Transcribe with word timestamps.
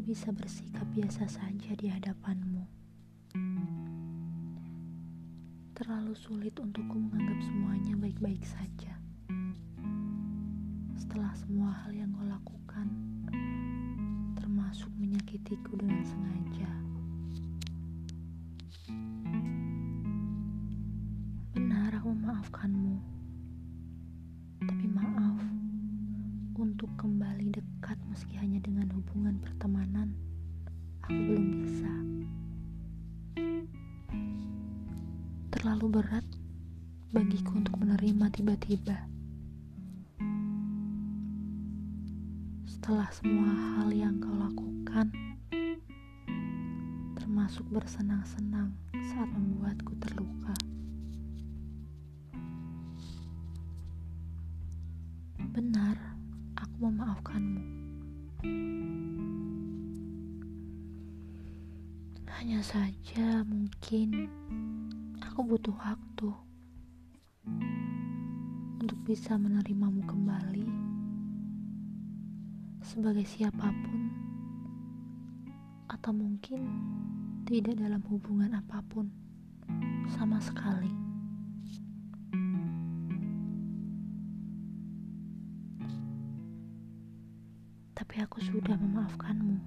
bisa 0.00 0.32
bersikap 0.32 0.88
biasa 0.96 1.28
saja 1.28 1.70
di 1.76 1.86
hadapanmu. 1.92 2.64
Terlalu 5.76 6.12
sulit 6.16 6.56
untukku 6.56 6.96
menganggap 6.96 7.40
semuanya 7.44 7.94
baik-baik 8.00 8.40
saja. 8.44 8.96
Setelah 10.96 11.32
semua 11.36 11.72
hal 11.84 11.92
yang 11.92 12.12
kau 12.16 12.24
lakukan, 12.24 12.88
termasuk 14.36 14.90
menyakitiku 14.96 15.76
dengan 15.76 16.04
sengaja. 16.04 16.89
Untuk 26.80 27.12
kembali 27.12 27.52
dekat 27.52 28.00
meski 28.08 28.40
hanya 28.40 28.56
dengan 28.56 28.88
hubungan 28.96 29.36
pertemanan. 29.36 30.16
Aku 31.04 31.12
belum 31.12 31.46
bisa. 31.60 31.92
Terlalu 35.52 36.00
berat 36.00 36.24
bagiku 37.12 37.60
untuk 37.60 37.76
menerima 37.84 38.32
tiba-tiba. 38.32 38.96
Setelah 42.64 43.12
semua 43.12 43.52
hal 43.76 43.92
yang 43.92 44.16
kau 44.16 44.32
lakukan, 44.40 45.12
termasuk 47.20 47.68
bersenang-senang 47.68 48.72
saat 49.12 49.28
membuatku 49.28 50.00
terluka. 50.00 50.56
Benar, 55.52 56.09
memaafkanmu. 56.80 57.62
Hanya 62.40 62.64
saja 62.64 63.44
mungkin 63.44 64.32
aku 65.20 65.44
butuh 65.44 65.76
waktu 65.76 66.32
untuk 68.80 68.98
bisa 69.04 69.36
menerimamu 69.36 70.00
kembali 70.08 70.64
sebagai 72.80 73.28
siapa 73.28 73.68
pun 73.68 74.00
atau 75.92 76.16
mungkin 76.16 76.64
tidak 77.44 77.76
dalam 77.76 78.00
hubungan 78.08 78.56
apa 78.56 78.80
pun 78.88 79.12
sama 80.16 80.40
sekali. 80.40 81.09
tapi 88.00 88.16
aku 88.24 88.40
sudah 88.40 88.80
memaafkanmu. 88.80 89.60